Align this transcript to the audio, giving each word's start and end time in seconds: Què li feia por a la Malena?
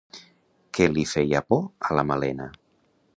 Què 0.77 0.87
li 0.93 1.03
feia 1.11 1.43
por 1.53 1.63
a 1.91 1.99
la 1.99 2.09
Malena? 2.13 2.49